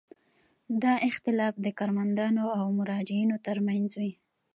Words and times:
دا 0.83 0.93
اختلاف 1.09 1.53
د 1.65 1.67
کارمندانو 1.79 2.45
او 2.59 2.65
مراجعینو 2.79 3.35
ترمنځ 3.47 3.89
وي. 4.01 4.11